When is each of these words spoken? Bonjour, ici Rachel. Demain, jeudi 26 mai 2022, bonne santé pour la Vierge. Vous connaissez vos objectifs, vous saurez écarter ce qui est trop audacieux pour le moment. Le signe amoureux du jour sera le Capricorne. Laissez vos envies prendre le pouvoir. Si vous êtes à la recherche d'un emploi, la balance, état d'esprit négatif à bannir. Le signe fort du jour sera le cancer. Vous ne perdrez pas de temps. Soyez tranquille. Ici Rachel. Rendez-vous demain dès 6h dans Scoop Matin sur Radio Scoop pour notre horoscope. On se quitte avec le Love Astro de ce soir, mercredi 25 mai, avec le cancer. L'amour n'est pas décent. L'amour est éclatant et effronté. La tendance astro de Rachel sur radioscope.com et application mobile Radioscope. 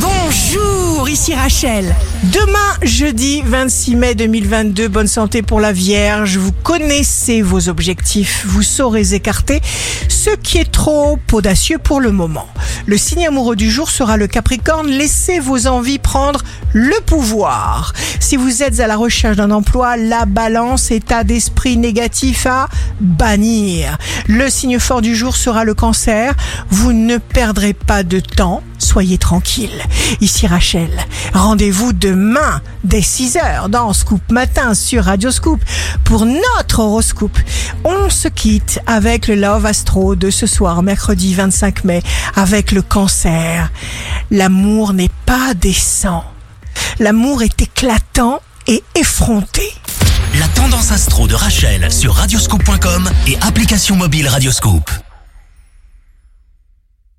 Bonjour, 0.00 1.08
ici 1.08 1.34
Rachel. 1.34 1.94
Demain, 2.24 2.76
jeudi 2.82 3.42
26 3.44 3.96
mai 3.96 4.14
2022, 4.14 4.86
bonne 4.88 5.06
santé 5.06 5.42
pour 5.42 5.60
la 5.60 5.72
Vierge. 5.72 6.36
Vous 6.36 6.52
connaissez 6.52 7.42
vos 7.42 7.68
objectifs, 7.68 8.44
vous 8.46 8.62
saurez 8.62 9.14
écarter 9.14 9.60
ce 10.08 10.30
qui 10.30 10.58
est 10.58 10.70
trop 10.70 11.18
audacieux 11.32 11.78
pour 11.78 12.00
le 12.00 12.12
moment. 12.12 12.48
Le 12.86 12.96
signe 12.96 13.26
amoureux 13.26 13.56
du 13.56 13.70
jour 13.70 13.90
sera 13.90 14.16
le 14.16 14.26
Capricorne. 14.26 14.88
Laissez 14.88 15.40
vos 15.40 15.66
envies 15.66 15.98
prendre 15.98 16.42
le 16.72 17.00
pouvoir. 17.00 17.92
Si 18.20 18.36
vous 18.36 18.62
êtes 18.62 18.80
à 18.80 18.86
la 18.86 18.96
recherche 18.96 19.36
d'un 19.36 19.50
emploi, 19.50 19.96
la 19.96 20.26
balance, 20.26 20.90
état 20.90 21.24
d'esprit 21.24 21.76
négatif 21.76 22.46
à 22.46 22.68
bannir. 23.00 23.98
Le 24.28 24.48
signe 24.48 24.78
fort 24.78 25.02
du 25.02 25.16
jour 25.16 25.36
sera 25.36 25.64
le 25.64 25.74
cancer. 25.74 26.34
Vous 26.70 26.92
ne 26.92 27.18
perdrez 27.18 27.72
pas 27.72 28.02
de 28.04 28.20
temps. 28.20 28.62
Soyez 28.78 29.18
tranquille. 29.18 29.82
Ici 30.20 30.46
Rachel. 30.46 30.90
Rendez-vous 31.34 31.92
demain 31.92 32.62
dès 32.84 33.00
6h 33.00 33.68
dans 33.68 33.92
Scoop 33.92 34.22
Matin 34.30 34.74
sur 34.74 35.04
Radio 35.04 35.30
Scoop 35.30 35.60
pour 36.04 36.24
notre 36.24 36.80
horoscope. 36.80 37.38
On 37.84 38.08
se 38.10 38.28
quitte 38.28 38.80
avec 38.86 39.28
le 39.28 39.34
Love 39.34 39.66
Astro 39.66 40.16
de 40.16 40.30
ce 40.30 40.46
soir, 40.46 40.82
mercredi 40.82 41.34
25 41.34 41.84
mai, 41.84 42.02
avec 42.36 42.72
le 42.72 42.82
cancer. 42.82 43.70
L'amour 44.30 44.92
n'est 44.92 45.10
pas 45.26 45.54
décent. 45.54 46.24
L'amour 46.98 47.42
est 47.42 47.60
éclatant 47.60 48.40
et 48.66 48.82
effronté. 48.94 49.62
La 50.38 50.46
tendance 50.48 50.92
astro 50.92 51.26
de 51.26 51.34
Rachel 51.34 51.90
sur 51.90 52.14
radioscope.com 52.14 53.10
et 53.26 53.36
application 53.40 53.96
mobile 53.96 54.28
Radioscope. 54.28 54.90